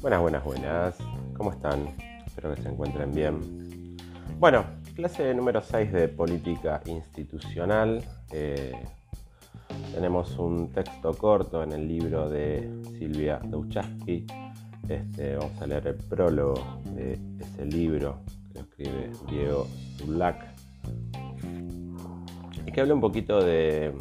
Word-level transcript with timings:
Buenas, 0.00 0.22
buenas, 0.22 0.44
buenas. 0.44 0.96
¿Cómo 1.36 1.50
están? 1.50 1.94
Espero 2.24 2.54
que 2.54 2.62
se 2.62 2.70
encuentren 2.70 3.12
bien. 3.12 3.98
Bueno, 4.38 4.64
clase 4.94 5.34
número 5.34 5.60
6 5.60 5.92
de 5.92 6.08
política 6.08 6.80
institucional. 6.86 8.02
Eh, 8.32 8.72
tenemos 9.92 10.38
un 10.38 10.72
texto 10.72 11.12
corto 11.12 11.62
en 11.62 11.72
el 11.72 11.86
libro 11.86 12.30
de 12.30 12.80
Silvia 12.98 13.40
Douchaski. 13.44 14.26
Este, 14.88 15.36
vamos 15.36 15.60
a 15.60 15.66
leer 15.66 15.88
el 15.88 15.96
prólogo 15.96 16.54
de 16.94 17.18
ese 17.38 17.66
libro 17.66 18.20
que 18.54 18.60
escribe 18.60 19.10
Diego 19.28 19.66
Zulac. 19.98 20.42
Y 22.66 22.72
que 22.72 22.80
habla 22.80 22.94
un 22.94 23.02
poquito 23.02 23.44
de 23.44 23.92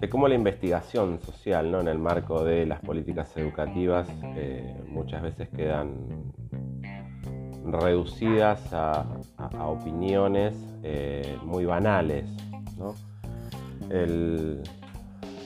de 0.00 0.08
cómo 0.08 0.28
la 0.28 0.34
investigación 0.34 1.20
social 1.20 1.70
¿no? 1.70 1.80
en 1.80 1.88
el 1.88 1.98
marco 1.98 2.42
de 2.42 2.64
las 2.64 2.80
políticas 2.80 3.36
educativas 3.36 4.08
eh, 4.36 4.74
muchas 4.88 5.22
veces 5.22 5.48
quedan 5.50 6.32
reducidas 7.66 8.72
a, 8.72 9.04
opiniones 9.66 10.54
eh, 10.82 11.38
muy 11.44 11.66
banales. 11.66 12.24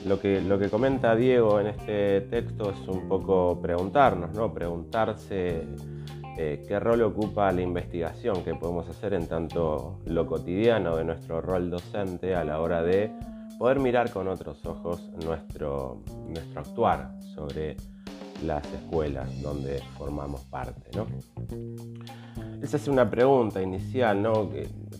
lo, 0.05 0.19
que, 0.21 0.41
lo 0.41 0.57
que 0.57 0.69
comenta 0.69 1.15
Diego 1.15 1.59
en 1.59 1.67
este 1.67 2.21
texto 2.21 2.71
es 2.71 2.87
un 2.87 3.09
poco 3.09 3.59
preguntarnos, 3.61 4.31
¿no? 4.33 4.53
preguntarse 4.53 5.67
eh, 6.37 6.63
qué 6.67 6.79
rol 6.79 7.01
ocupa 7.01 7.51
la 7.51 7.61
investigación 7.61 8.43
que 8.43 8.55
podemos 8.55 8.87
hacer 8.89 9.13
en 9.13 9.27
tanto 9.27 9.99
lo 10.05 10.25
cotidiano 10.25 10.95
de 10.95 11.03
nuestro 11.03 11.41
rol 11.41 11.69
docente 11.69 12.35
a 12.35 12.43
la 12.43 12.61
hora 12.61 12.81
de 12.81 13.11
poder 13.57 13.79
mirar 13.79 14.11
con 14.11 14.27
otros 14.27 14.65
ojos 14.65 15.01
nuestro, 15.23 16.01
nuestro 16.27 16.59
actuar 16.59 17.11
sobre 17.33 17.77
las 18.43 18.65
escuelas 18.73 19.41
donde 19.41 19.81
formamos 19.97 20.41
parte. 20.45 20.91
¿no? 20.95 21.07
Esa 22.61 22.77
es 22.77 22.87
una 22.87 23.09
pregunta 23.09 23.61
inicial, 23.61 24.21
¿no? 24.21 24.49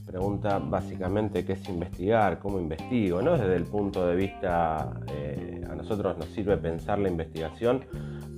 pregunta 0.05 0.59
básicamente 0.59 1.43
qué 1.43 1.53
es 1.53 1.67
investigar, 1.67 2.39
cómo 2.39 2.59
investigo, 2.59 3.21
¿no? 3.21 3.33
desde 3.37 3.55
el 3.55 3.65
punto 3.65 4.05
de 4.05 4.15
vista, 4.15 4.93
eh, 5.11 5.61
a 5.69 5.75
nosotros 5.75 6.17
nos 6.17 6.27
sirve 6.29 6.57
pensar 6.57 6.99
la 6.99 7.09
investigación 7.09 7.83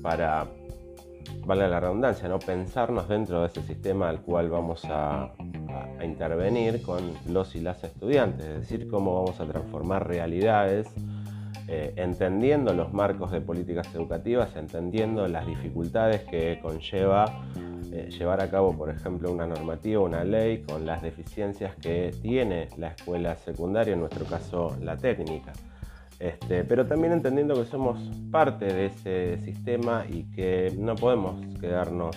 para, 0.02 0.47
vale 1.48 1.67
la 1.70 1.80
redundancia, 1.80 2.28
¿no? 2.28 2.40
pensarnos 2.40 3.08
dentro 3.08 3.40
de 3.42 3.48
ese 3.48 3.64
sistema 3.64 4.09
al 4.09 4.20
cual 4.22 4.50
vamos 4.50 4.84
a, 4.84 5.23
a, 5.23 6.04
intervenir 6.04 6.81
con 6.81 7.14
los 7.30 7.56
y 7.56 7.62
las 7.62 7.81
estudiantes, 7.86 8.45
es 8.45 8.59
decir, 8.59 8.89
cómo 8.89 9.23
vamos 9.23 9.39
a 9.39 9.45
transformar 9.45 10.06
realidades, 10.06 10.94
eh, 11.70 11.94
entendiendo 11.95 12.73
los 12.73 12.92
marcos 12.92 13.31
de 13.31 13.39
políticas 13.39 13.88
educativas, 13.95 14.56
entendiendo 14.58 15.26
las 15.30 15.48
dificultades 15.48 16.23
que 16.23 16.59
conlleva 16.62 17.26
eh, 17.94 18.09
llevar 18.09 18.42
a 18.42 18.50
cabo, 18.50 18.76
por 18.76 18.89
ejemplo, 18.89 19.32
una 19.32 19.48
normativa, 19.48 20.02
una 20.02 20.26
ley, 20.26 20.64
con 20.64 20.86
las 20.86 21.02
deficiencias 21.02 21.76
que 21.78 22.14
tiene 22.22 22.67
la 22.78 22.89
escuela 22.89 23.38
secundaria, 23.38 23.94
en 23.94 24.02
nuestro 24.02 24.26
caso 24.26 24.76
la 24.82 24.98
técnica. 24.98 25.54
Este, 26.20 26.64
pero 26.64 26.86
también 26.86 27.14
entendiendo 27.14 27.54
que 27.54 27.66
somos 27.66 28.00
parte 28.32 28.66
de 28.66 28.86
ese 28.88 29.38
sistema 29.40 30.06
y 30.10 30.23
que 30.32 30.73
no 30.78 30.96
podemos 30.96 31.40
quedarnos 31.60 32.16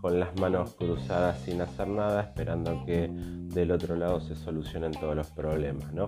con 0.00 0.18
las 0.18 0.34
manos 0.40 0.74
cruzadas 0.74 1.38
sin 1.40 1.60
hacer 1.60 1.88
nada, 1.88 2.22
esperando 2.22 2.84
que 2.86 3.10
del 3.10 3.72
otro 3.72 3.96
lado 3.96 4.20
se 4.20 4.34
solucionen 4.34 4.92
todos 4.92 5.16
los 5.16 5.30
problemas, 5.30 5.92
¿no? 5.92 6.06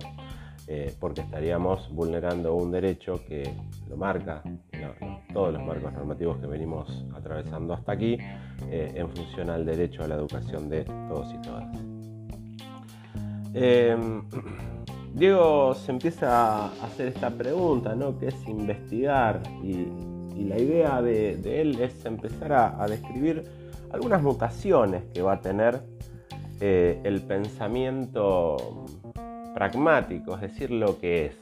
Eh, 0.67 0.95
porque 0.99 1.21
estaríamos 1.21 1.93
vulnerando 1.93 2.55
un 2.55 2.71
derecho 2.71 3.25
que 3.27 3.53
lo 3.89 3.97
marca 3.97 4.41
todos 5.33 5.53
los 5.53 5.63
marcos 5.63 5.91
normativos 5.91 6.37
que 6.37 6.47
venimos 6.47 7.05
atravesando 7.15 7.73
hasta 7.73 7.91
aquí 7.91 8.17
eh, 8.69 8.91
en 8.95 9.09
función 9.09 9.49
al 9.49 9.65
derecho 9.65 10.03
a 10.03 10.07
la 10.07 10.15
educación 10.15 10.69
de 10.69 10.85
todos 10.85 11.33
y 11.33 11.41
todas. 11.41 11.65
Em, 13.53 14.23
Diego 15.13 15.73
se 15.75 15.91
empieza 15.91 16.65
a 16.65 16.85
hacer 16.85 17.07
esta 17.07 17.29
pregunta, 17.29 17.95
¿no? 17.95 18.17
que 18.17 18.27
es 18.27 18.47
investigar 18.47 19.41
y, 19.63 19.87
la 20.41 20.57
idea 20.57 21.01
de, 21.03 21.61
él 21.61 21.79
es 21.79 22.03
empezar 22.03 22.51
a 22.53 22.87
describir 22.87 23.43
algunas 23.91 24.23
mutaciones 24.23 25.03
que 25.13 25.21
va 25.21 25.33
a 25.33 25.41
tener 25.41 25.83
eh, 26.63 27.01
el 27.05 27.23
pensamiento 27.23 28.85
pragmático, 29.55 30.35
es 30.35 30.41
decir, 30.41 30.69
lo 30.69 30.99
que 30.99 31.25
es. 31.25 31.35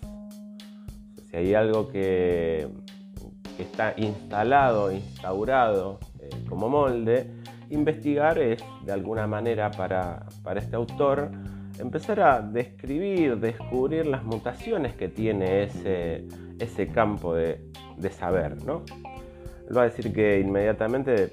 Si 1.29 1.35
hay 1.35 1.53
algo 1.53 1.89
que, 1.89 2.69
está 3.57 3.93
instalado, 3.97 4.93
instaurado 4.93 5.99
eh, 6.21 6.29
como 6.47 6.69
molde, 6.69 7.29
investigar 7.69 8.39
es 8.39 8.63
de 8.85 8.93
alguna 8.93 9.27
manera 9.27 9.69
para, 9.71 10.25
este 10.55 10.77
autor 10.77 11.29
empezar 11.79 12.19
a 12.19 12.41
describir, 12.41 13.37
descubrir 13.37 14.05
las 14.05 14.23
mutaciones 14.23 14.93
que 14.95 15.07
tiene 15.07 15.63
ese, 15.63 16.27
ese 16.59 16.87
campo 16.87 17.33
de, 17.33 17.61
de 17.97 18.09
saber. 18.11 18.63
¿no? 18.63 18.83
Él 19.69 19.77
va 19.77 19.83
a 19.83 19.85
decir 19.85 20.13
que 20.13 20.39
inmediatamente 20.39 21.31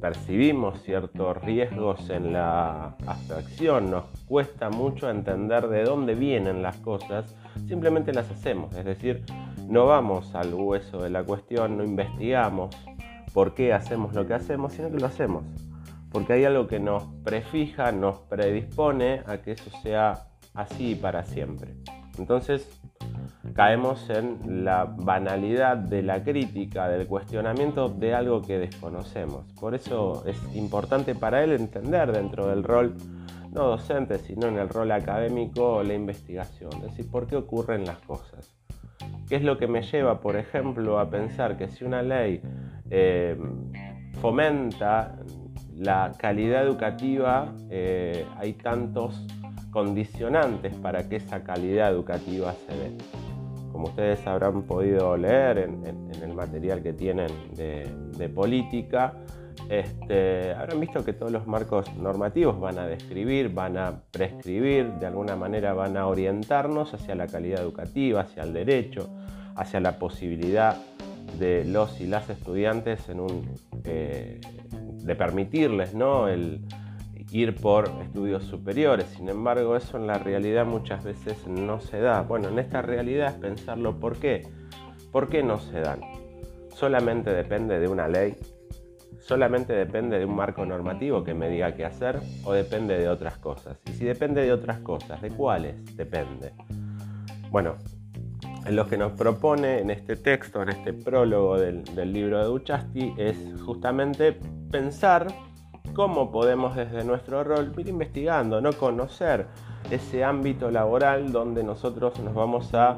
percibimos 0.00 0.82
ciertos 0.82 1.36
riesgos 1.42 2.10
en 2.10 2.32
la 2.32 2.96
abstracción, 3.06 3.90
nos 3.90 4.04
cuesta 4.26 4.68
mucho 4.68 5.08
entender 5.08 5.68
de 5.68 5.84
dónde 5.84 6.16
vienen 6.16 6.60
las 6.60 6.76
cosas, 6.78 7.36
simplemente 7.68 8.12
las 8.12 8.28
hacemos, 8.28 8.74
es 8.74 8.84
decir, 8.84 9.22
no 9.68 9.86
vamos 9.86 10.34
al 10.34 10.52
hueso 10.54 11.00
de 11.02 11.10
la 11.10 11.22
cuestión, 11.22 11.76
no 11.76 11.84
investigamos 11.84 12.74
por 13.32 13.54
qué 13.54 13.72
hacemos 13.72 14.12
lo 14.12 14.26
que 14.26 14.34
hacemos, 14.34 14.72
sino 14.72 14.90
que 14.90 14.98
lo 14.98 15.06
hacemos, 15.06 15.44
porque 16.12 16.34
hay 16.34 16.44
algo 16.44 16.66
que 16.66 16.78
nos 16.78 17.04
prefija, 17.24 17.90
nos 17.90 18.18
predispone 18.18 19.22
a 19.26 19.38
que 19.38 19.52
eso 19.52 19.70
sea 19.82 20.26
así 20.54 20.94
para 20.94 21.24
siempre. 21.24 21.74
Entonces, 22.18 22.68
caemos 23.54 24.08
en 24.10 24.64
la 24.64 24.84
banalidad 24.84 25.76
de 25.76 26.02
la 26.02 26.22
crítica, 26.22 26.88
del 26.88 27.06
cuestionamiento 27.06 27.88
de 27.88 28.14
algo 28.14 28.42
que 28.42 28.58
desconocemos. 28.58 29.50
Por 29.58 29.74
eso 29.74 30.24
es 30.26 30.36
importante 30.54 31.14
para 31.14 31.42
él 31.42 31.52
entender 31.52 32.12
dentro 32.12 32.48
del 32.48 32.62
rol, 32.62 32.94
no 33.50 33.68
docente, 33.68 34.18
sino 34.18 34.48
en 34.48 34.58
el 34.58 34.68
rol 34.68 34.92
académico, 34.92 35.82
la 35.82 35.94
investigación. 35.94 36.70
Es 36.76 36.82
decir, 36.82 37.10
¿por 37.10 37.26
qué 37.26 37.36
ocurren 37.36 37.84
las 37.84 37.98
cosas? 37.98 38.54
¿Qué 39.28 39.36
es 39.36 39.42
lo 39.42 39.56
que 39.56 39.66
me 39.66 39.82
lleva, 39.82 40.20
por 40.20 40.36
ejemplo, 40.36 40.98
a 40.98 41.08
pensar 41.08 41.56
que 41.56 41.68
si 41.68 41.84
una 41.84 42.02
ley 42.02 42.42
eh, 42.90 43.38
fomenta 44.20 45.16
la 45.82 46.12
calidad 46.16 46.64
educativa, 46.64 47.52
eh, 47.70 48.24
hay 48.38 48.52
tantos 48.54 49.26
condicionantes 49.70 50.74
para 50.76 51.08
que 51.08 51.16
esa 51.16 51.42
calidad 51.42 51.90
educativa 51.90 52.54
se 52.66 52.76
dé? 52.76 52.96
como 53.72 53.86
ustedes 53.86 54.24
habrán 54.26 54.62
podido 54.62 55.16
leer 55.16 55.58
en, 55.58 55.82
el 56.22 56.34
material 56.34 56.82
que 56.82 56.92
tienen 56.92 57.28
de, 57.56 58.28
política, 58.28 59.14
este, 59.68 60.52
habrán 60.52 60.78
visto 60.78 61.04
que 61.04 61.12
todos 61.12 61.32
los 61.32 61.46
marcos 61.46 61.92
normativos 61.96 62.60
van 62.60 62.78
a 62.78 62.86
describir, 62.86 63.52
van 63.52 63.76
a 63.78 64.02
prescribir, 64.12 64.92
de 65.00 65.06
alguna 65.06 65.34
manera 65.34 65.72
van 65.72 65.96
a 65.96 66.06
orientarnos 66.06 66.94
hacia 66.94 67.14
la 67.14 67.26
calidad 67.26 67.60
educativa, 67.60 68.20
hacia 68.20 68.44
el 68.44 68.52
derecho, 68.52 69.10
hacia 69.56 69.80
la 69.80 69.98
posibilidad 69.98 70.76
de 71.38 71.64
los 71.64 72.00
y 72.00 72.06
las 72.06 72.30
estudiantes 72.30 73.08
en 73.08 73.20
un, 73.20 73.50
eh, 73.84 74.40
de 75.04 75.14
permitirles 75.14 75.94
¿no? 75.94 76.28
el, 76.28 76.60
ir 77.32 77.54
por 77.56 77.88
estudios 78.02 78.44
superiores. 78.44 79.06
Sin 79.06 79.28
embargo, 79.28 79.74
eso 79.74 79.96
en 79.96 80.06
la 80.06 80.18
realidad 80.18 80.66
muchas 80.66 81.02
veces 81.02 81.46
no 81.46 81.80
se 81.80 81.98
da. 81.98 82.22
Bueno, 82.22 82.48
en 82.48 82.58
esta 82.58 82.82
realidad 82.82 83.28
es 83.28 83.40
pensarlo 83.40 83.98
por 83.98 84.18
qué. 84.18 84.46
¿Por 85.10 85.28
qué 85.28 85.42
no 85.42 85.58
se 85.58 85.80
dan? 85.80 86.00
Solamente 86.74 87.30
depende 87.30 87.78
de 87.78 87.88
una 87.88 88.08
ley, 88.08 88.34
solamente 89.18 89.72
depende 89.72 90.18
de 90.18 90.24
un 90.24 90.34
marco 90.34 90.64
normativo 90.64 91.22
que 91.22 91.34
me 91.34 91.48
diga 91.48 91.74
qué 91.74 91.84
hacer 91.84 92.20
o 92.44 92.52
depende 92.52 92.98
de 92.98 93.08
otras 93.08 93.38
cosas. 93.38 93.78
Y 93.86 93.92
si 93.92 94.04
depende 94.04 94.42
de 94.42 94.52
otras 94.52 94.78
cosas, 94.78 95.20
¿de 95.20 95.30
cuáles 95.30 95.96
depende? 95.96 96.52
Bueno, 97.50 97.76
lo 98.70 98.88
que 98.88 98.96
nos 98.96 99.12
propone 99.12 99.80
en 99.80 99.90
este 99.90 100.16
texto, 100.16 100.62
en 100.62 100.70
este 100.70 100.92
prólogo 100.92 101.58
del, 101.58 101.84
del 101.94 102.12
libro 102.12 102.38
de 102.38 102.44
Duchasti, 102.44 103.14
es 103.18 103.36
justamente 103.64 104.38
pensar 104.72 105.28
cómo 105.94 106.32
podemos 106.32 106.74
desde 106.74 107.04
nuestro 107.04 107.44
rol 107.44 107.72
ir 107.76 107.88
investigando, 107.88 108.60
no 108.60 108.72
conocer 108.72 109.46
ese 109.90 110.24
ámbito 110.24 110.70
laboral 110.70 111.30
donde 111.30 111.62
nosotros 111.62 112.18
nos 112.20 112.34
vamos 112.34 112.72
a 112.74 112.96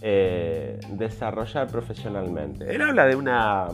eh, 0.00 0.78
desarrollar 0.92 1.66
profesionalmente. 1.66 2.72
Él 2.72 2.80
habla 2.82 3.06
de 3.06 3.16
una, 3.16 3.68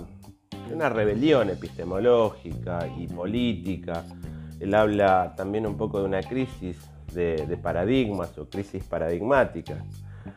rebelión 0.88 1.50
epistemológica 1.50 2.88
y 2.98 3.06
política. 3.06 4.04
Él 4.58 4.74
habla 4.74 5.34
también 5.36 5.66
un 5.66 5.76
poco 5.76 6.00
de 6.00 6.06
una 6.06 6.22
crisis 6.22 6.90
de, 7.12 7.58
paradigmas 7.62 8.36
o 8.38 8.48
crisis 8.48 8.82
paradigmática. 8.84 9.84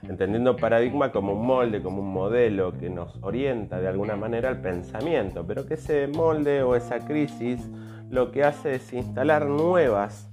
Entendiendo 0.04 0.56
paradigma 0.56 1.12
como 1.12 1.34
un 1.34 1.46
molde, 1.46 1.82
como 1.82 2.02
un 2.02 2.12
modelo 2.14 2.78
que 2.78 2.90
nos 2.90 3.18
orienta 3.22 3.80
de 3.80 3.88
alguna 3.88 4.16
manera 4.16 4.50
al 4.50 4.62
pensamiento, 4.62 5.46
pero 5.46 5.66
que 5.66 5.76
ese 5.76 6.08
molde 6.08 6.64
o 6.64 6.76
esa 6.76 7.00
crisis 7.00 7.70
lo 8.10 8.32
que 8.32 8.44
hace 8.44 8.76
es 8.76 8.94
instalar 8.94 9.46
nuevas 9.48 10.30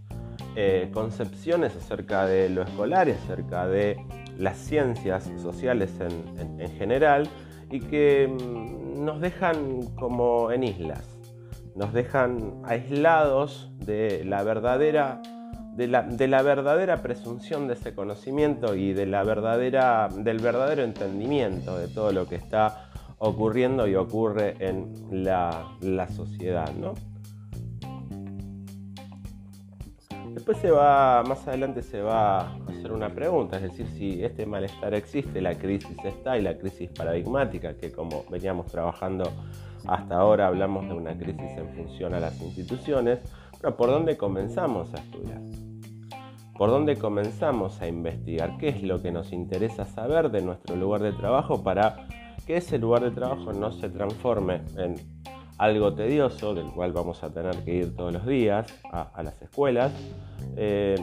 eh, 0.56 0.90
concepciones 0.92 1.74
acerca 1.76 2.26
de 2.26 2.48
lo 2.48 2.62
escolar 2.62 3.08
y 3.08 3.12
acerca 3.12 3.66
de 3.66 3.96
las 4.38 4.56
ciencias 4.56 5.30
sociales 5.36 5.92
en, 6.00 6.70
general 6.78 7.28
y 7.70 7.80
que 7.80 8.28
mm, 8.28 9.04
nos 9.04 9.20
dejan 9.20 9.82
como 9.96 10.52
en 10.52 10.64
islas, 10.64 11.18
nos 11.74 11.92
dejan 11.92 12.60
aislados 12.64 13.72
de 13.78 14.24
la 14.24 14.42
verdadera 14.44 15.20
de 15.76 15.88
la, 15.88 16.42
verdadera 16.42 17.02
presunción 17.02 17.66
de 17.66 17.74
ese 17.74 17.94
conocimiento 17.94 18.74
y 18.74 18.92
de 18.92 19.06
la 19.06 19.24
verdadera, 19.24 20.08
del 20.08 20.38
verdadero 20.38 20.82
entendimiento 20.82 21.78
de 21.78 21.88
todo 21.88 22.12
lo 22.12 22.28
que 22.28 22.36
está 22.36 22.90
ocurriendo 23.18 23.86
y 23.88 23.96
ocurre 23.96 24.56
en 24.60 25.24
la, 25.24 25.76
la 25.80 26.08
sociedad. 26.08 26.72
¿no? 26.74 26.94
Después 30.34 30.58
se 30.58 30.70
va, 30.70 31.22
más 31.22 31.46
adelante 31.48 31.82
se 31.82 32.02
va 32.02 32.40
a 32.40 32.56
hacer 32.68 32.92
una 32.92 33.08
pregunta, 33.08 33.56
es 33.56 33.62
decir, 33.62 33.86
si 33.86 34.22
este 34.22 34.46
malestar 34.46 34.92
existe, 34.92 35.40
la 35.40 35.54
crisis 35.54 35.96
está 36.04 36.36
y 36.36 36.42
la 36.42 36.58
crisis 36.58 36.90
paradigmática, 36.90 37.76
que 37.76 37.92
como 37.92 38.24
veníamos 38.28 38.66
trabajando 38.66 39.30
hasta 39.86 40.16
ahora 40.16 40.48
hablamos 40.48 40.88
de 40.88 40.94
una 40.94 41.16
crisis 41.16 41.50
en 41.56 41.68
función 41.74 42.14
a 42.14 42.20
las 42.20 42.40
instituciones, 42.40 43.20
pero 43.60 43.76
¿por 43.76 43.90
dónde 43.90 44.16
comenzamos 44.16 44.92
a 44.92 44.98
estudiar? 44.98 45.40
¿Por 46.56 46.70
dónde 46.70 46.96
comenzamos 46.96 47.80
a 47.80 47.88
investigar? 47.88 48.56
¿Qué 48.58 48.68
es 48.68 48.82
lo 48.84 49.02
que 49.02 49.10
nos 49.10 49.32
interesa 49.32 49.86
saber 49.86 50.30
de 50.30 50.40
nuestro 50.40 50.76
lugar 50.76 51.02
de 51.02 51.12
trabajo 51.12 51.64
para 51.64 52.06
que 52.46 52.58
ese 52.58 52.78
lugar 52.78 53.02
de 53.02 53.10
trabajo 53.10 53.52
no 53.52 53.72
se 53.72 53.88
transforme 53.88 54.62
en 54.76 54.94
algo 55.58 55.94
tedioso 55.94 56.54
del 56.54 56.66
cual 56.66 56.92
vamos 56.92 57.24
a 57.24 57.30
tener 57.30 57.56
que 57.64 57.74
ir 57.74 57.96
todos 57.96 58.12
los 58.12 58.24
días 58.24 58.72
a, 58.84 59.20
las 59.24 59.42
escuelas. 59.42 59.92
Eh, 60.56 60.94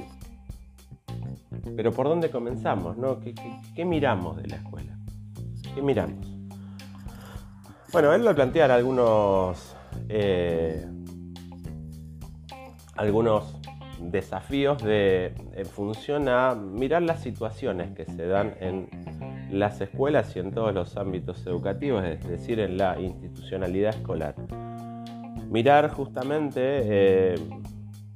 pero 1.76 1.92
¿por 1.92 2.08
dónde 2.08 2.30
comenzamos? 2.30 2.98
No? 2.98 3.20
¿Qué, 3.20 3.84
miramos 3.84 4.38
de 4.38 4.48
la 4.48 4.56
escuela? 4.56 4.98
¿Qué 5.76 5.82
miramos? 5.82 6.28
Bueno, 7.92 8.14
él 8.14 8.26
a 8.26 8.34
plantear 8.34 8.72
algunos, 8.72 9.76
eh, 10.08 10.88
algunos 12.96 13.61
desafíos 14.10 14.82
de, 14.84 15.34
en 15.54 15.66
función 15.66 16.28
a 16.30 16.56
mirar 16.56 17.02
las 17.02 17.22
situaciones 17.22 17.94
que 17.96 18.06
se 18.06 18.26
dan 18.26 18.56
en 18.60 18.90
las 19.52 19.82
escuelas 19.82 20.36
y 20.36 20.40
en 20.40 20.52
todos 20.52 20.74
los 20.74 20.98
ámbitos 20.98 21.46
educativos, 21.46 22.04
es 22.06 22.28
decir, 22.28 22.60
en 22.60 22.78
la 22.78 23.00
institucionalidad 23.00 23.96
escolar. 23.96 24.36
Mirar 25.50 25.90
justamente 25.92 26.62
eh, 26.64 27.36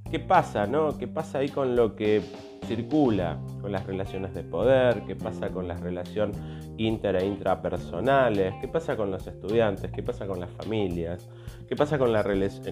qué 0.10 0.20
pasa, 0.20 0.66
¿no? 0.66 0.98
¿Qué 0.98 1.08
pasa 1.08 1.40
ahí 1.40 1.50
con 1.50 1.76
lo 1.76 1.96
que 1.96 2.22
circula, 2.68 3.40
con 3.62 3.72
las 3.72 3.86
relaciones 3.86 4.34
de 4.34 4.44
poder, 4.44 5.04
qué 5.08 5.16
pasa 5.16 5.50
con 5.50 5.68
las 5.68 5.80
relaciones 5.80 6.38
inter 6.78 7.16
e 7.16 7.26
intrapersonales, 7.26 8.54
qué 8.62 8.68
pasa 8.68 8.96
con 8.98 9.12
los 9.12 9.26
estudiantes, 9.28 9.92
qué 9.92 10.04
pasa 10.04 10.28
con 10.28 10.40
las 10.40 10.50
familias, 10.52 11.28
qué 11.68 11.76
pasa 11.76 11.98
con 11.98 12.12
la, 12.12 12.24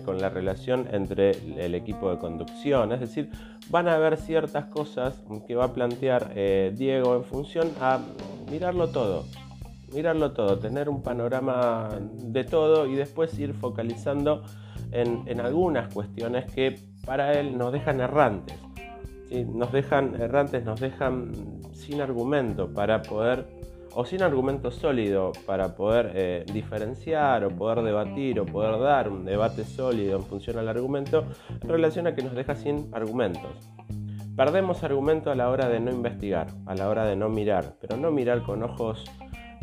con 0.05 0.19
la 0.19 0.29
relación 0.29 0.87
entre 0.91 1.31
el 1.57 1.75
equipo 1.75 2.09
de 2.11 2.17
conducción. 2.17 2.91
Es 2.91 2.99
decir, 2.99 3.29
van 3.69 3.87
a 3.87 3.95
haber 3.95 4.17
ciertas 4.17 4.65
cosas 4.65 5.23
que 5.47 5.55
va 5.55 5.65
a 5.65 5.73
plantear 5.73 6.31
eh, 6.35 6.73
Diego 6.75 7.15
en 7.15 7.23
función 7.23 7.71
a 7.79 7.99
mirarlo 8.51 8.89
todo, 8.89 9.25
mirarlo 9.93 10.31
todo, 10.31 10.59
tener 10.59 10.89
un 10.89 11.01
panorama 11.01 11.89
de 12.01 12.43
todo 12.43 12.87
y 12.87 12.95
después 12.95 13.37
ir 13.39 13.53
focalizando 13.53 14.43
en, 14.93 15.39
algunas 15.39 15.93
cuestiones 15.93 16.51
que 16.53 16.79
para 17.05 17.33
él 17.33 17.57
nos 17.57 17.73
dejan 17.73 17.99
errantes. 17.99 18.57
Nos 19.31 19.71
dejan 19.71 20.21
errantes, 20.21 20.63
nos 20.63 20.79
dejan 20.79 21.31
sin 21.73 22.01
argumento 22.01 22.71
para 22.71 23.01
poder, 23.01 23.47
o 23.95 24.05
sin 24.05 24.21
argumento 24.21 24.69
sólido 24.69 25.31
para 25.45 25.75
poder 25.75 26.11
eh, 26.15 26.45
diferenciar 26.53 27.43
o 27.43 27.49
poder 27.49 27.83
debatir 27.83 28.39
o 28.39 28.45
poder 28.45 28.79
dar 28.79 29.09
un 29.09 29.25
debate 29.25 29.63
sólido 29.63 30.17
en 30.17 30.23
función 30.23 30.57
al 30.59 30.67
argumento, 30.67 31.25
en 31.61 31.69
relación 31.69 32.07
a 32.07 32.15
que 32.15 32.21
nos 32.21 32.35
deja 32.35 32.55
sin 32.55 32.89
argumentos. 32.93 33.71
Perdemos 34.35 34.83
argumento 34.83 35.29
a 35.29 35.35
la 35.35 35.49
hora 35.49 35.69
de 35.69 35.79
no 35.79 35.91
investigar, 35.91 36.47
a 36.65 36.73
la 36.73 36.89
hora 36.89 37.05
de 37.05 37.15
no 37.15 37.29
mirar, 37.29 37.75
pero 37.79 37.97
no 37.97 38.11
mirar 38.11 38.43
con 38.43 38.63
ojos 38.63 39.03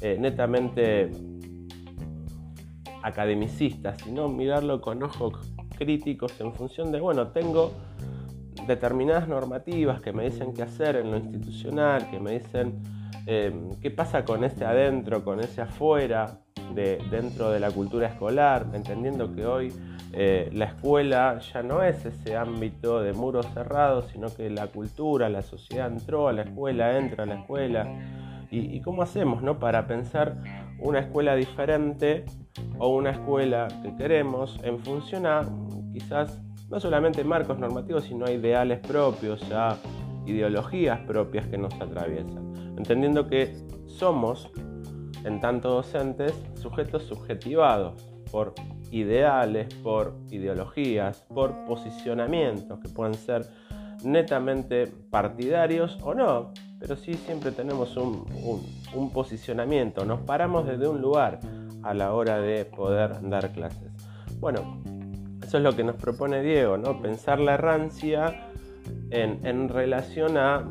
eh, 0.01 0.17
netamente 0.19 1.11
academicistas, 3.03 4.01
sino 4.03 4.29
mirarlo 4.29 4.81
con 4.81 5.03
ojos 5.03 5.53
críticos 5.77 6.41
en 6.41 6.53
función 6.55 6.93
de, 6.93 7.01
bueno, 7.01 7.29
tengo 7.29 7.73
determinadas 8.67 9.29
normativas 9.29 10.01
que 10.01 10.13
me 10.13 10.25
dicen 10.25 10.53
qué 10.53 10.63
hacer 10.63 10.97
en 10.97 11.11
lo 11.11 11.17
institucional, 11.17 12.11
que 12.11 12.21
me 12.21 12.39
dicen 12.39 12.81
eh, 13.27 13.53
qué 13.81 13.91
pasa 13.91 14.25
con 14.25 14.45
ese 14.45 14.65
adentro, 14.65 15.25
con 15.25 15.41
ese 15.41 15.63
afuera, 15.63 16.41
de, 16.75 16.99
dentro 17.11 17.51
de 17.51 17.61
la 17.61 17.71
cultura 17.71 18.09
escolar, 18.09 18.67
entendiendo 18.73 19.35
que 19.35 19.47
hoy 19.47 19.73
eh, 20.13 20.51
la 20.53 20.67
escuela 20.67 21.39
ya 21.39 21.63
no 21.63 21.83
es 21.83 22.05
ese 22.05 22.37
ámbito 22.37 23.01
de 23.01 23.13
muros 23.13 23.47
cerrados, 23.55 24.07
sino 24.13 24.35
que 24.35 24.51
la 24.51 24.67
cultura, 24.69 25.29
la 25.29 25.43
sociedad 25.43 25.91
entró 25.91 26.29
a 26.29 26.33
la 26.33 26.43
escuela, 26.43 26.97
entra 26.99 27.25
a 27.25 27.27
la 27.27 27.37
escuela. 27.37 27.87
¿Y, 28.53 28.81
cómo 28.81 29.03
hacemos 29.03 29.43
¿no? 29.43 29.61
para 29.61 29.87
pensar 29.87 30.43
una 30.81 30.99
escuela 30.99 31.37
diferente 31.37 32.25
o 32.81 32.89
una 32.89 33.11
escuela 33.11 33.69
que 33.85 33.95
queremos 33.95 34.59
en 34.65 34.81
función 34.81 35.25
a 35.25 35.43
quizás 35.93 36.43
no 36.71 36.81
solamente 36.81 37.25
marcos 37.25 37.59
normativos, 37.59 38.05
sino 38.05 38.27
a 38.27 38.31
ideales 38.31 38.79
propios, 38.79 39.43
a 39.53 39.77
ideologías 40.25 41.01
propias 41.01 41.47
que 41.49 41.59
nos 41.59 41.75
atraviesan? 41.75 42.55
Entendiendo 42.79 43.27
que 43.27 43.55
somos, 43.87 44.51
en 45.25 45.41
tanto 45.41 45.71
docentes, 45.71 46.33
sujetos 46.55 47.03
subjetivados 47.03 48.03
por 48.31 48.55
ideales, 48.91 49.73
por 49.83 50.15
ideologías, 50.31 51.25
por 51.35 51.65
posicionamientos 51.65 52.79
que 52.81 52.89
pueden 52.89 53.15
ser 53.15 53.47
netamente 54.05 54.87
partidarios 55.11 55.99
o 56.03 56.15
no, 56.15 56.53
pero 56.79 56.97
sí 56.97 57.15
siempre 57.15 57.53
tenemos 57.53 57.97
un, 57.97 58.25
posicionamiento, 59.13 60.05
nos 60.05 60.21
paramos 60.21 60.67
desde 60.67 60.89
un 60.89 61.01
lugar 61.01 61.41
a 61.83 61.95
la 61.95 62.15
hora 62.15 62.41
de 62.41 62.65
poder 62.65 63.29
dar 63.29 63.53
clases. 63.53 63.93
Bueno, 64.39 64.83
eso 65.51 65.59
es 65.59 65.65
lo 65.65 65.75
que 65.75 65.83
nos 65.83 65.97
propone 65.97 66.43
Diego, 66.43 66.79
¿no? 66.79 67.03
Pensar 67.03 67.41
la 67.41 67.55
errancia 67.55 68.53
en, 69.11 69.69
relación 69.69 70.39
a 70.39 70.65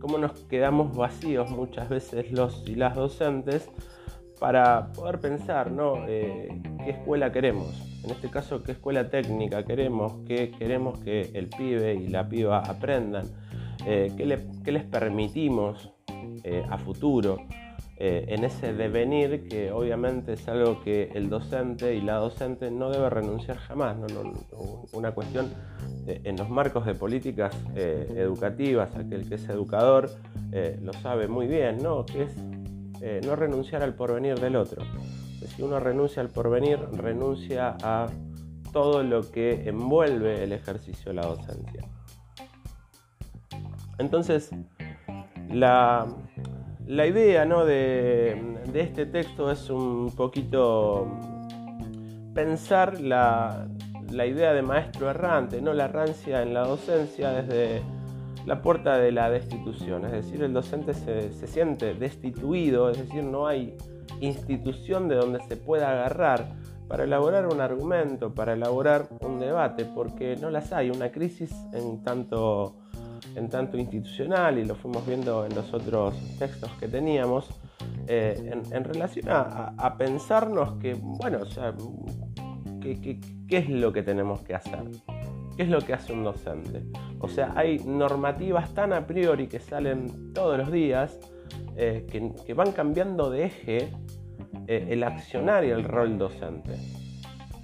cómo 0.00 0.16
nos 0.16 0.32
quedamos 0.44 0.96
vacíos 0.96 1.50
muchas 1.50 1.90
veces 1.90 2.32
los 2.32 2.66
y 2.66 2.76
las 2.76 2.94
docentes 2.94 3.70
para 4.40 4.90
poder 4.94 5.20
pensar 5.20 5.70
¿no? 5.70 6.08
Eh, 6.08 6.48
qué 6.82 6.92
escuela 6.92 7.30
queremos. 7.30 7.74
En 8.04 8.10
este 8.10 8.30
caso, 8.30 8.62
qué 8.62 8.72
escuela 8.72 9.10
técnica 9.10 9.66
queremos, 9.66 10.14
qué 10.26 10.50
queremos 10.50 10.98
que 11.00 11.32
el 11.34 11.50
pibe 11.50 11.96
y 11.96 12.08
la 12.08 12.26
piba 12.26 12.60
aprendan, 12.60 13.26
eh, 13.84 14.14
qué, 14.16 14.24
les 14.72 14.84
permitimos 14.84 15.92
eh, 16.42 16.64
a 16.70 16.78
futuro 16.78 17.36
en 17.98 18.44
ese 18.44 18.74
devenir 18.74 19.48
que 19.48 19.72
obviamente 19.72 20.34
es 20.34 20.46
algo 20.48 20.82
que 20.82 21.10
el 21.14 21.30
docente 21.30 21.94
y 21.94 22.02
la 22.02 22.16
docente 22.16 22.70
no 22.70 22.90
debe 22.90 23.08
renunciar 23.08 23.56
jamás. 23.56 23.96
¿no? 23.96 24.06
una 24.92 25.12
cuestión 25.12 25.50
en 26.06 26.36
los 26.36 26.50
marcos 26.50 26.84
de 26.84 26.94
políticas 26.94 27.56
educativas, 27.74 28.94
aquel 28.96 29.28
que 29.28 29.36
es 29.36 29.48
educador 29.48 30.10
lo 30.82 30.92
sabe 30.92 31.26
muy 31.26 31.46
bien, 31.46 31.82
¿no? 31.82 32.04
que 32.04 32.24
es 32.24 32.36
eh, 33.00 33.20
no 33.24 33.36
renunciar 33.36 33.82
al 33.82 33.94
porvenir 33.94 34.38
del 34.40 34.56
otro. 34.56 34.82
Si 35.46 35.62
uno 35.62 35.78
renuncia 35.80 36.22
al 36.22 36.28
porvenir, 36.28 36.78
renuncia 36.92 37.76
a 37.82 38.06
todo 38.72 39.02
lo 39.02 39.30
que 39.30 39.68
envuelve 39.68 40.42
el 40.42 40.52
ejercicio 40.52 41.10
de 41.10 41.14
la 41.14 41.26
docencia. 41.26 41.84
Entonces, 43.98 44.50
la, 45.50 46.06
idea 46.88 47.44
de, 47.44 48.58
este 48.74 49.06
texto 49.06 49.50
es 49.50 49.70
un 49.70 50.12
poquito 50.14 51.08
pensar 52.34 53.00
la, 53.00 53.66
la 54.10 54.26
idea 54.26 54.52
de 54.52 54.62
maestro 54.62 55.10
errante, 55.10 55.60
no 55.60 55.72
la 55.72 55.86
errancia 55.86 56.42
en 56.42 56.54
la 56.54 56.66
docencia 56.66 57.30
desde 57.30 57.82
la 58.46 58.62
puerta 58.62 58.96
de 58.98 59.10
la 59.10 59.28
destitución, 59.28 60.04
es 60.04 60.12
decir, 60.12 60.42
el 60.42 60.52
docente 60.52 60.94
se, 60.94 61.32
siente 61.48 61.94
destituido, 61.94 62.90
es 62.90 62.98
decir, 62.98 63.24
no 63.24 63.48
hay 63.48 63.76
institución 64.20 65.08
de 65.08 65.16
donde 65.16 65.40
se 65.48 65.56
pueda 65.56 65.90
agarrar 65.90 66.54
para 66.86 67.04
elaborar 67.04 67.46
un 67.46 67.60
argumento, 67.60 68.32
para 68.32 68.52
elaborar 68.52 69.08
un 69.20 69.40
debate, 69.40 69.84
porque 69.84 70.36
no 70.36 70.50
las 70.50 70.72
hay. 70.72 70.90
Una 70.90 71.10
crisis 71.10 71.52
en 71.72 72.04
tanto 72.04 72.76
en 73.36 73.48
tanto 73.48 73.76
institucional 73.76 74.58
y 74.58 74.64
lo 74.64 74.74
fuimos 74.74 75.06
viendo 75.06 75.44
en 75.44 75.54
los 75.54 75.72
otros 75.72 76.16
textos 76.38 76.70
que 76.80 76.88
teníamos, 76.88 77.48
eh, 78.08 78.60
en, 78.70 78.84
relación 78.84 79.26
a, 79.28 79.94
pensarnos 79.98 80.78
que, 80.80 80.94
bueno, 80.94 81.40
o 81.42 81.46
sea, 81.46 81.74
¿qué, 82.80 83.20
es 83.50 83.68
lo 83.68 83.92
que 83.92 84.02
tenemos 84.02 84.40
que 84.40 84.54
hacer? 84.54 84.84
¿Qué 85.56 85.62
es 85.62 85.68
lo 85.68 85.80
que 85.80 85.92
hace 85.92 86.12
un 86.12 86.24
docente? 86.24 86.82
O 87.20 87.28
sea, 87.28 87.52
hay 87.56 87.78
normativas 87.80 88.72
tan 88.74 88.92
a 88.92 89.06
priori 89.06 89.46
que 89.46 89.60
salen 89.60 90.32
todos 90.32 90.58
los 90.58 90.72
días 90.72 91.18
eh, 91.76 92.06
que, 92.10 92.54
van 92.54 92.72
cambiando 92.72 93.30
de 93.30 93.44
eje 93.44 93.90
eh, 94.66 94.86
el 94.90 95.02
accionar 95.02 95.64
y 95.64 95.70
el 95.70 95.84
rol 95.84 96.18
docente 96.18 96.74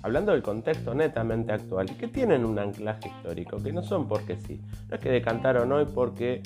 hablando 0.02 0.32
del 0.32 0.42
contexto 0.42 0.94
netamente 0.94 1.52
actual, 1.52 1.90
y 1.90 1.94
que 1.94 2.09
tienen 2.09 2.44
un 2.44 2.59
anclaje 2.59 3.09
histórico, 3.09 3.56
que 3.62 3.73
no 3.73 3.82
son 3.82 4.09
porque 4.09 4.37
sí. 4.37 4.61
No 4.88 4.97
es 4.97 5.00
que 5.00 5.11
decantaron 5.11 5.71
hoy 5.73 5.87
porque 5.94 6.42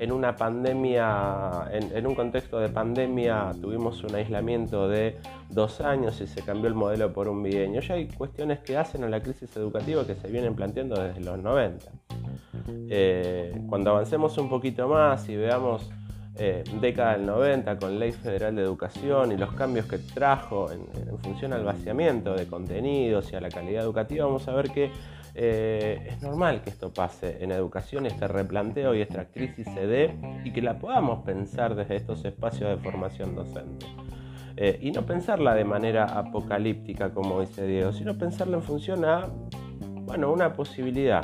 en 0.00 0.12
una 0.12 0.34
pandemia, 0.34 1.68
en, 1.70 2.06
un 2.06 2.14
contexto 2.14 2.58
de 2.58 2.70
pandemia, 2.70 3.52
tuvimos 3.60 4.02
un 4.02 4.14
aislamiento 4.14 4.88
de 4.88 5.18
dos 5.50 5.82
años 5.82 6.18
y 6.22 6.26
se 6.26 6.40
cambió 6.40 6.68
el 6.68 6.74
modelo 6.74 7.12
por 7.12 7.28
un 7.28 7.42
bienio. 7.42 7.82
Ya 7.82 7.94
hay 7.94 8.08
cuestiones 8.08 8.60
que 8.60 8.78
hacen 8.78 9.04
a 9.04 9.10
la 9.10 9.20
crisis 9.20 9.54
educativa 9.56 10.06
que 10.06 10.14
se 10.14 10.28
vienen 10.28 10.54
planteando 10.54 10.98
desde 11.02 11.20
los 11.20 11.38
90. 11.38 11.84
Eh, 12.88 13.60
cuando 13.68 13.90
avancemos 13.90 14.38
un 14.38 14.48
poquito 14.48 14.88
más 14.88 15.28
y 15.28 15.36
veamos 15.36 15.90
eh, 16.42 16.64
década 16.80 17.18
del 17.18 17.26
90 17.26 17.78
con 17.78 17.98
Ley 17.98 18.12
Federal 18.12 18.56
de 18.56 18.62
Educación 18.62 19.30
y 19.30 19.36
los 19.36 19.52
cambios 19.52 19.84
que 19.84 19.98
trajo 19.98 20.72
en, 20.72 20.86
función 21.18 21.52
al 21.52 21.64
vaciamiento 21.64 22.32
de 22.34 22.46
contenidos 22.46 23.30
y 23.30 23.36
a 23.36 23.42
la 23.42 23.50
calidad 23.50 23.82
educativa, 23.82 24.24
vamos 24.24 24.48
a 24.48 24.54
ver 24.54 24.70
que 24.70 24.90
eh, 25.34 26.02
es 26.08 26.22
normal 26.22 26.62
que 26.62 26.70
esto 26.70 26.94
pase 26.94 27.44
en 27.44 27.52
educación, 27.52 28.06
este 28.06 28.26
replanteo 28.26 28.94
y 28.94 29.02
esta 29.02 29.26
crisis 29.26 29.66
se 29.66 29.86
dé 29.86 30.16
y 30.42 30.50
que 30.50 30.62
la 30.62 30.78
podamos 30.78 31.22
pensar 31.26 31.74
desde 31.74 31.96
estos 31.96 32.24
espacios 32.24 32.70
de 32.70 32.78
formación 32.78 33.34
docente. 33.34 33.84
Eh, 34.56 34.78
y 34.80 34.92
no 34.92 35.04
pensarla 35.04 35.54
de 35.54 35.64
manera 35.64 36.06
apocalíptica, 36.06 37.12
como 37.12 37.42
dice 37.42 37.66
Diego, 37.66 37.92
sino 37.92 38.16
pensarla 38.16 38.56
en 38.56 38.62
función 38.62 39.04
a, 39.04 39.28
bueno, 40.06 40.32
una 40.32 40.54
posibilidad. 40.54 41.22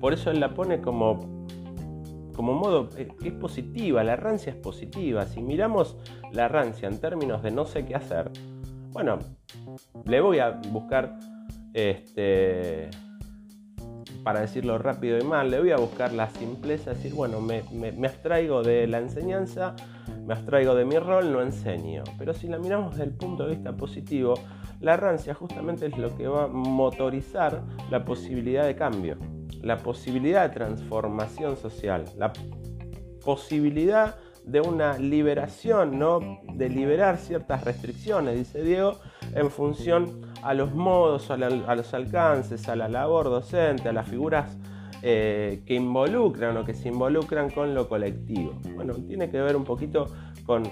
por 0.00 0.12
eso 0.12 0.32
él 0.32 0.40
la 0.40 0.52
pone 0.52 0.80
como 0.80 1.35
como 2.36 2.52
modo 2.52 2.90
eh, 2.98 3.08
es 3.24 3.32
positiva, 3.32 4.04
la 4.04 4.14
rancia 4.14 4.52
es 4.52 4.58
positiva. 4.58 5.24
Si 5.24 5.42
miramos 5.42 5.96
la 6.32 6.48
rancia 6.48 6.86
en 6.86 7.00
términos 7.00 7.42
de 7.42 7.50
no 7.50 7.64
sé 7.64 7.86
qué 7.86 7.94
hacer, 7.94 8.30
bueno, 8.92 9.18
le 10.04 10.20
voy 10.20 10.38
a 10.38 10.50
buscar, 10.70 11.16
este, 11.72 12.90
para 14.22 14.40
decirlo 14.40 14.76
rápido 14.76 15.18
y 15.18 15.24
mal, 15.24 15.50
le 15.50 15.60
voy 15.60 15.70
a 15.70 15.76
buscar 15.76 16.12
la 16.12 16.28
simpleza, 16.28 16.90
decir, 16.90 17.14
bueno, 17.14 17.40
me, 17.40 17.62
me 17.72 18.06
abstraigo 18.06 18.62
de 18.62 18.86
la 18.86 18.98
enseñanza, 18.98 19.74
me 20.26 20.34
abstraigo 20.34 20.74
de 20.74 20.84
mi 20.84 20.98
rol, 20.98 21.32
no 21.32 21.40
enseño. 21.40 22.04
Pero 22.18 22.34
si 22.34 22.48
la 22.48 22.58
miramos 22.58 22.92
desde 22.92 23.04
el 23.04 23.16
punto 23.16 23.44
de 23.44 23.54
vista 23.54 23.74
positivo, 23.74 24.34
la 24.80 24.98
rancia 24.98 25.32
justamente 25.32 25.86
es 25.86 25.96
lo 25.96 26.14
que 26.14 26.28
va 26.28 26.44
a 26.44 26.48
motorizar 26.48 27.62
la 27.90 28.04
posibilidad 28.04 28.66
de 28.66 28.76
cambio 28.76 29.16
la 29.62 29.78
posibilidad 29.78 30.48
de 30.48 30.54
transformación 30.54 31.56
social, 31.56 32.04
la 32.16 32.32
posibilidad 33.24 34.16
de 34.44 34.60
una 34.60 34.96
liberación, 34.96 35.98
¿no? 35.98 36.40
de 36.54 36.68
liberar 36.68 37.18
ciertas 37.18 37.64
restricciones, 37.64 38.36
dice 38.36 38.62
Diego, 38.62 39.00
en 39.34 39.50
función 39.50 40.22
a 40.42 40.54
los 40.54 40.72
modos, 40.72 41.30
a, 41.30 41.36
los 41.36 41.94
alcances, 41.94 42.68
a 42.68 42.76
la 42.76 42.88
labor 42.88 43.24
docente, 43.24 43.88
a 43.88 43.92
las 43.92 44.08
figuras 44.08 44.56
eh, 45.02 45.62
que 45.66 45.74
involucran 45.74 46.56
o 46.56 46.64
que 46.64 46.74
se 46.74 46.88
involucran 46.88 47.50
con 47.50 47.74
lo 47.74 47.88
colectivo. 47.88 48.60
Bueno, 48.76 48.94
tiene 48.94 49.28
que 49.28 49.40
ver 49.40 49.56
un 49.56 49.64
poquito 49.64 50.06
con 50.44 50.62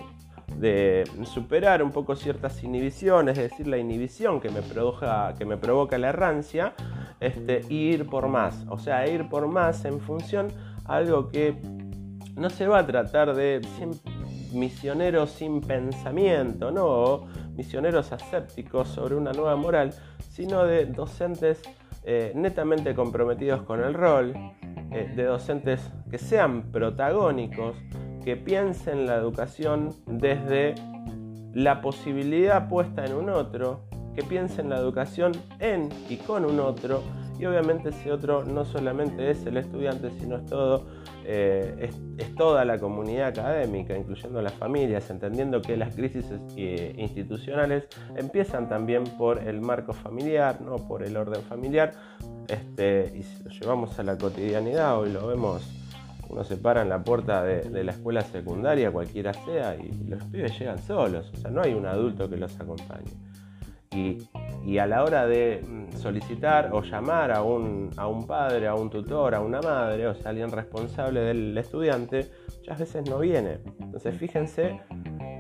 superar 1.25 1.83
un 1.83 1.91
poco 1.91 2.15
ciertas 2.15 2.63
inhibiciones, 2.63 3.37
es 3.39 3.51
decir, 3.51 3.67
la 3.67 3.77
inhibición 3.77 4.41
que 4.41 4.51
me, 4.51 4.61
que 5.37 5.45
me 5.45 5.57
provoca 5.57 5.99
la 5.99 6.11
errancia, 6.11 6.75
este, 7.21 7.61
ir 7.69 8.07
por 8.07 8.29
más. 8.29 8.65
O 8.69 8.79
sea, 8.79 9.07
ir 9.09 9.29
por 9.29 9.47
más 9.49 9.85
en 9.85 10.01
función 10.01 10.49
a 10.85 10.97
algo 10.97 11.29
que 11.29 11.57
no 12.37 12.51
se 12.51 12.67
va 12.67 12.81
a 12.81 12.87
tratar 12.87 13.35
de 13.35 13.61
misioneros 14.53 15.31
sin 15.31 15.61
pensamiento, 15.61 16.71
no 16.71 17.27
misioneros 17.57 18.13
asépticos 18.13 18.89
sobre 18.89 19.15
una 19.15 19.33
nueva 19.33 19.57
moral, 19.57 19.95
sino 20.31 20.65
de 20.65 20.87
docentes 20.87 21.63
eh, 22.05 22.33
netamente 22.35 22.95
comprometidos 22.95 23.63
con 23.63 23.81
el 23.81 23.95
rol, 23.95 24.35
eh, 24.91 25.13
de 25.15 25.25
docentes 25.25 25.81
que 26.11 26.19
sean 26.19 26.71
protagónicos, 26.71 27.77
que 28.25 28.37
piensen 28.37 29.07
la 29.07 29.17
educación 29.17 29.95
desde 30.07 30.75
la 31.53 31.81
posibilidad 31.81 32.69
puesta 32.69 33.05
en 33.05 33.15
un 33.15 33.31
otro, 33.31 33.85
que 34.15 34.23
piensen 34.23 34.69
la 34.69 34.79
educación 34.79 35.33
en 35.59 35.89
y 36.09 36.17
con 36.17 36.45
un 36.45 36.61
otro, 36.61 37.03
y 37.39 37.47
obviamente 37.47 37.89
ese 37.89 38.13
otro 38.13 38.45
no 38.45 38.65
solamente 38.65 39.31
es 39.31 39.45
el 39.47 39.57
estudiante, 39.57 40.11
sino 40.19 40.37
es 40.37 40.47
todo, 40.47 40.87
eh, 41.25 41.91
es, 42.19 42.35
toda 42.37 42.65
la 42.65 42.79
comunidad 42.79 43.29
académica, 43.29 43.97
incluyendo 43.97 44.41
las 44.43 44.55
familias, 44.55 45.11
entendiendo 45.11 45.63
que 45.63 45.77
las 45.77 45.95
crisis 45.95 46.27
eh, 46.57 46.95
institucionales 46.97 47.89
empiezan 48.17 48.69
también 48.69 49.05
por 49.19 49.39
el 49.39 49.61
marco 49.61 49.93
familiar, 49.93 50.61
no 50.61 50.77
por 50.77 51.03
el 51.03 51.17
orden 51.17 51.43
familiar, 51.43 51.93
este, 52.49 53.13
y 53.17 53.23
si 53.23 53.43
lo 53.43 53.51
llevamos 53.51 53.99
a 53.99 54.03
la 54.03 54.17
cotidianidad, 54.19 54.99
hoy 54.99 55.13
lo 55.13 55.27
vemos 55.27 55.63
uno 56.29 56.45
se 56.45 56.57
para 56.57 56.83
en 56.83 56.89
la 56.89 57.03
puerta 57.03 57.43
de, 57.43 57.85
la 57.85 57.93
escuela 57.93 58.23
secundaria, 58.23 58.91
cualquiera 58.91 59.33
sea, 59.33 59.77
y 59.77 59.93
los 60.09 60.23
pibes 60.25 60.59
llegan 60.59 60.79
solos, 60.83 61.31
o 61.33 61.37
sea, 61.37 61.51
no 61.51 61.63
hay 61.63 61.75
un 61.75 61.87
adulto 61.87 62.29
que 62.29 62.37
los 62.37 62.59
acompañe. 62.59 63.11
Y, 63.95 64.79
a 64.79 64.87
la 64.87 65.05
hora 65.05 65.27
de 65.27 65.63
mm, 65.63 65.97
solicitar 65.97 66.71
o 66.73 66.83
llamar 66.83 67.31
a 67.31 67.43
un, 67.43 67.91
a 67.97 68.07
un 68.07 68.27
padre, 68.27 68.67
a 68.67 68.75
un 68.75 68.91
tutor, 68.91 69.35
a 69.35 69.41
una 69.41 69.61
madre, 69.61 70.07
o 70.07 70.15
sea, 70.15 70.31
alguien 70.31 70.51
responsable 70.51 71.21
del 71.21 71.57
estudiante, 71.57 72.31
muchas 72.59 72.79
veces 72.79 73.09
no 73.09 73.19
viene. 73.19 73.59
Entonces 73.79 74.17
fíjense 74.17 74.81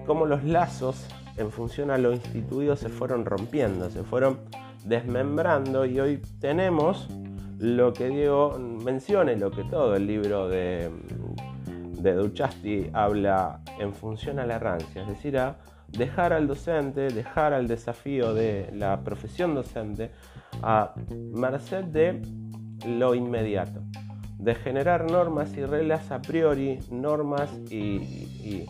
cómo 0.07 0.27
los 0.27 0.45
lazos 0.45 1.09
en 1.37 1.51
función 1.51 1.91
a 1.91 1.99
lo 1.99 2.13
instituido 2.13 2.77
se 2.77 2.89
fueron 2.89 3.25
rompiendo, 3.25 3.91
se 3.91 4.03
fueron 4.05 4.39
desmembrando 4.85 5.87
y 5.87 5.99
hoy 5.99 6.21
tenemos 6.41 7.09
lo 7.59 7.93
que 7.93 8.09
Diego 8.09 8.59
menciona 8.59 9.33
y 9.33 9.39
lo 9.39 9.51
que 9.51 9.65
todo 9.65 9.97
el 9.97 10.07
libro 10.07 10.49
de, 10.49 10.91
de 11.99 12.15
Duchasti 12.15 12.91
habla 12.93 13.61
en 13.79 13.95
función 13.95 14.39
a 14.39 14.47
la 14.47 14.57
errancia, 14.57 15.03
es 15.03 15.09
decir, 15.09 15.39
a 15.39 15.57
dejar 15.97 16.33
al 16.33 16.47
docente, 16.47 17.09
dejar 17.09 17.53
al 17.53 17.67
desafío 17.69 18.35
de 18.35 18.71
la 18.73 19.01
profesión 19.03 19.55
docente 19.55 20.11
a 20.63 20.95
merced 21.33 21.85
de 21.85 22.23
lo 22.87 23.15
inmediato, 23.15 23.83
de 24.39 24.55
generar 24.55 25.11
normas 25.11 25.57
y 25.57 25.65
reglas 25.65 26.11
a 26.11 26.21
priori, 26.21 26.81
normas 26.91 27.51
y, 27.71 28.67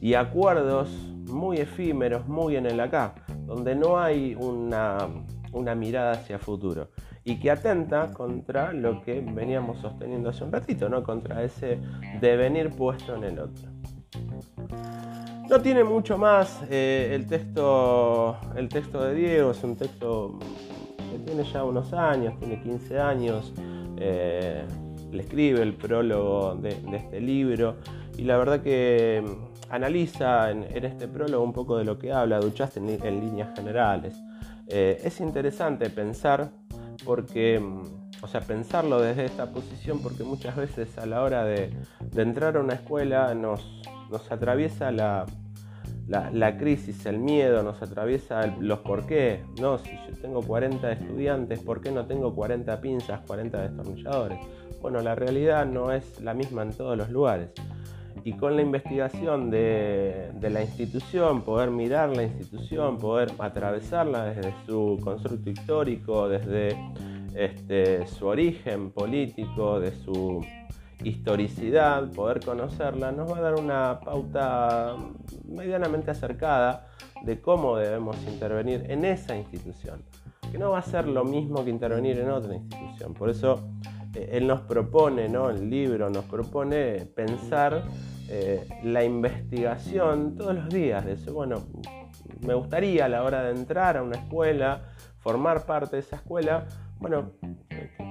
y 0.00 0.14
acuerdos 0.14 0.90
muy 1.28 1.58
efímeros, 1.58 2.26
muy 2.26 2.56
en 2.56 2.66
el 2.66 2.80
acá, 2.80 3.14
donde 3.44 3.74
no 3.74 3.98
hay 3.98 4.34
una, 4.34 5.08
una 5.52 5.74
mirada 5.74 6.12
hacia 6.12 6.38
futuro 6.38 6.88
y 7.24 7.38
que 7.38 7.50
atenta 7.50 8.10
contra 8.12 8.72
lo 8.72 9.02
que 9.02 9.20
veníamos 9.20 9.78
sosteniendo 9.78 10.30
hace 10.30 10.44
un 10.44 10.52
ratito, 10.52 10.88
¿no? 10.88 11.02
contra 11.02 11.42
ese 11.42 11.78
devenir 12.20 12.70
puesto 12.70 13.14
en 13.14 13.24
el 13.24 13.38
otro. 13.38 13.79
No 15.50 15.60
tiene 15.60 15.82
mucho 15.82 16.16
más 16.16 16.60
eh, 16.70 17.10
el, 17.12 17.26
texto, 17.26 18.36
el 18.54 18.68
texto 18.68 19.02
de 19.02 19.16
Diego, 19.16 19.50
es 19.50 19.64
un 19.64 19.74
texto 19.74 20.38
que 21.10 21.18
tiene 21.18 21.42
ya 21.42 21.64
unos 21.64 21.92
años, 21.92 22.38
tiene 22.38 22.62
15 22.62 23.00
años, 23.00 23.52
eh, 23.96 24.64
le 25.10 25.22
escribe 25.24 25.60
el 25.60 25.74
prólogo 25.74 26.54
de, 26.54 26.76
este 26.94 27.20
libro 27.20 27.78
y 28.16 28.22
la 28.22 28.38
verdad 28.38 28.62
que 28.62 29.24
analiza 29.70 30.52
en, 30.52 30.62
este 30.62 31.08
prólogo 31.08 31.42
un 31.42 31.52
poco 31.52 31.76
de 31.76 31.84
lo 31.84 31.98
que 31.98 32.12
habla 32.12 32.38
Duchaste 32.38 32.78
en, 32.78 33.20
líneas 33.20 33.52
generales. 33.56 34.14
Eh, 34.68 35.00
es 35.02 35.18
interesante 35.18 35.90
pensar 35.90 36.52
porque, 37.04 37.60
o 38.22 38.28
sea, 38.28 38.40
pensarlo 38.40 39.00
desde 39.00 39.24
esta 39.24 39.50
posición, 39.50 40.00
porque 40.00 40.22
muchas 40.22 40.54
veces 40.54 40.96
a 40.96 41.06
la 41.06 41.22
hora 41.22 41.42
de, 41.42 41.72
entrar 42.14 42.56
a 42.56 42.60
una 42.60 42.74
escuela 42.74 43.34
nos, 43.34 43.66
atraviesa 44.30 44.90
la, 44.90 45.26
crisis, 46.58 47.06
el 47.06 47.18
miedo, 47.18 47.62
nos 47.62 47.80
atraviesa 47.82 48.46
los 48.58 48.80
por 48.80 49.06
qué, 49.06 49.42
¿no? 49.60 49.78
Si 49.78 49.90
yo 49.90 50.16
tengo 50.20 50.42
40 50.42 50.92
estudiantes, 50.92 51.60
¿por 51.60 51.80
qué 51.80 51.90
no 51.90 52.06
tengo 52.06 52.34
40 52.34 52.80
pinzas, 52.80 53.20
40 53.26 53.62
destornilladores? 53.62 54.38
Bueno, 54.82 55.00
la 55.00 55.14
realidad 55.14 55.66
no 55.66 55.92
es 55.92 56.20
la 56.20 56.34
misma 56.34 56.62
en 56.62 56.72
todos 56.72 56.96
los 56.96 57.10
lugares 57.10 57.50
y 58.24 58.32
con 58.34 58.56
la 58.56 58.62
investigación 58.62 59.50
de, 59.50 60.30
la 60.40 60.62
institución, 60.62 61.42
poder 61.42 61.70
mirar 61.70 62.14
la 62.14 62.24
institución, 62.24 62.98
poder 62.98 63.32
atravesarla 63.38 64.26
desde 64.26 64.54
su 64.66 64.98
constructo 65.02 65.50
histórico, 65.50 66.28
desde 66.28 66.76
este, 67.34 68.06
su 68.06 68.26
origen 68.26 68.90
político, 68.90 69.80
de 69.80 69.92
su 69.92 70.44
historicidad, 71.04 72.10
poder 72.12 72.40
conocerla, 72.40 73.12
nos 73.12 73.30
va 73.30 73.38
a 73.38 73.40
dar 73.40 73.54
una 73.54 74.00
pauta 74.00 74.96
medianamente 75.46 76.10
acercada 76.10 76.86
de 77.22 77.40
cómo 77.40 77.76
debemos 77.76 78.16
intervenir 78.26 78.86
en 78.88 79.04
esa 79.04 79.36
institución, 79.36 80.02
que 80.50 80.58
no 80.58 80.70
va 80.70 80.78
a 80.78 80.82
ser 80.82 81.06
lo 81.06 81.24
mismo 81.24 81.64
que 81.64 81.70
intervenir 81.70 82.18
en 82.18 82.30
otra 82.30 82.54
institución. 82.54 83.14
Por 83.14 83.30
eso 83.30 83.62
eh, 84.14 84.30
él 84.32 84.46
nos 84.46 84.60
propone, 84.62 85.28
¿no? 85.28 85.50
el 85.50 85.68
libro 85.68 86.10
nos 86.10 86.24
propone 86.24 87.06
pensar 87.06 87.84
eh, 88.28 88.66
la 88.84 89.04
investigación 89.04 90.36
todos 90.36 90.54
los 90.54 90.68
días, 90.68 91.04
de 91.04 91.12
eso, 91.12 91.32
bueno, 91.32 91.64
me 92.46 92.54
gustaría 92.54 93.04
a 93.04 93.08
la 93.08 93.22
hora 93.22 93.42
de 93.42 93.50
entrar 93.50 93.96
a 93.96 94.02
una 94.02 94.16
escuela, 94.16 94.82
formar 95.18 95.66
parte 95.66 95.96
de 95.96 96.02
esa 96.02 96.16
escuela, 96.16 96.66
bueno, 96.98 97.32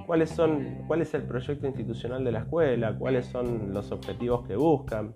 cuáles 0.10 0.32
son, 0.32 0.86
cuál 0.88 1.04
es 1.04 1.14
el 1.14 1.22
proyecto 1.22 1.68
institucional 1.68 2.24
de 2.24 2.32
la 2.32 2.40
escuela, 2.40 2.98
cuáles 2.98 3.28
son 3.28 3.76
los 3.76 3.92
objetivos 3.92 4.48
que 4.48 4.56
buscan, 4.56 5.14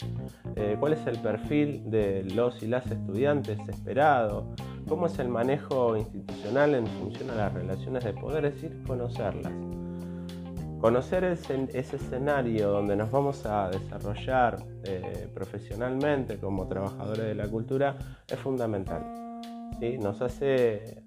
eh, 0.56 0.78
cuál 0.80 0.94
es 0.94 1.08
el 1.08 1.18
perfil 1.18 1.90
de 1.90 2.24
los 2.36 2.62
y 2.62 2.68
las 2.68 2.86
estudiantes 2.86 3.58
esperado, 3.68 4.54
cómo 4.88 5.08
es 5.08 5.18
el 5.18 5.30
manejo 5.30 5.98
institucional 5.98 6.76
en 6.76 6.86
función 6.86 7.32
a 7.32 7.36
las 7.36 7.54
relaciones 7.56 8.04
de 8.04 8.14
poder, 8.14 8.46
es 8.46 8.54
decir, 8.54 8.84
conocerlas. 8.86 9.52
Conocer 10.80 11.24
ese, 11.24 11.68
escenario 11.74 12.70
donde 12.70 12.96
nos 12.96 13.10
vamos 13.10 13.48
a 13.48 13.72
desarrollar 13.72 14.60
eh, 14.84 15.28
profesionalmente 15.34 16.38
como 16.38 16.68
trabajadores 16.68 17.26
de 17.26 17.34
la 17.34 17.48
cultura 17.48 17.98
es 18.28 18.38
fundamental. 18.38 19.04
¿sí? 19.80 19.98
Nos 19.98 20.22
hace 20.22 21.03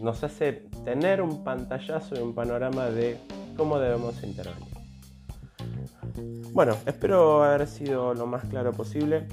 nos 0.00 0.22
hace 0.24 0.68
tener 0.84 1.22
un 1.22 1.44
pantallazo 1.44 2.16
y 2.16 2.20
un 2.20 2.34
panorama 2.34 2.86
de 2.86 3.18
cómo 3.56 3.78
debemos 3.78 4.22
intervenir. 4.22 4.68
Bueno, 6.52 6.76
espero 6.86 7.44
haber 7.44 7.66
sido 7.66 8.14
lo 8.14 8.26
más 8.26 8.44
claro 8.44 8.72
posible. 8.72 9.26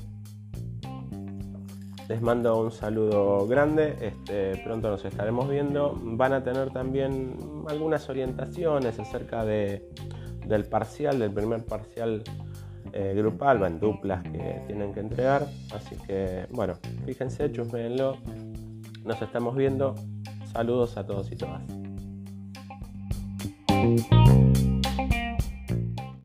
Les 2.08 2.22
mando 2.22 2.62
un 2.62 2.72
saludo 2.72 3.48
grande, 3.48 3.96
este, 4.00 4.62
pronto 4.64 4.92
nos 4.92 5.04
estaremos 5.06 5.50
viendo. 5.50 5.98
Van 6.04 6.34
a 6.34 6.44
tener 6.44 6.72
también 6.72 7.36
algunas 7.68 8.08
orientaciones 8.10 9.00
acerca 9.00 9.44
de, 9.44 9.90
del 10.46 10.66
parcial, 10.66 11.18
del 11.18 11.32
primer 11.32 11.66
parcial 11.66 12.22
eh, 12.94 13.14
grupal, 13.16 13.64
en 13.64 13.80
duplas 13.80 14.22
que 14.24 14.62
tienen 14.68 14.94
que 14.94 15.00
entregar. 15.00 15.48
Así 15.74 15.96
que, 16.06 16.46
bueno, 16.52 16.76
fíjense, 17.06 17.52
chusmeenlo. 17.52 18.18
Nos 19.04 19.22
estamos 19.22 19.56
viendo. 19.56 19.96
Saludos 20.56 20.96
a 20.96 21.06
todos 21.06 21.30
y 21.34 21.36
todas. 21.36 21.62